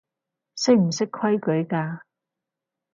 [0.55, 1.99] 識唔識規矩㗎